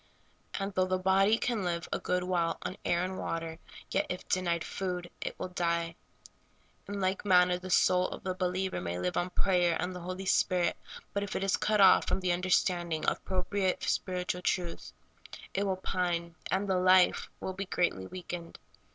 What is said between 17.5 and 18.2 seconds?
be greatly